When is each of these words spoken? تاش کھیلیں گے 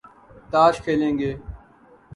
تاش 0.51 0.75
کھیلیں 0.83 1.13
گے 1.19 1.31